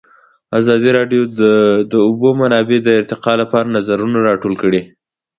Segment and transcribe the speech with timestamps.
[0.59, 1.41] ازادي راډیو د
[1.91, 4.81] د اوبو منابع د ارتقا لپاره نظرونه راټول کړي.